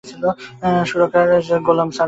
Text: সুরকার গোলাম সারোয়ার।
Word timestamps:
সুরকার 0.89 1.27
গোলাম 1.67 1.89
সারোয়ার। 1.89 1.99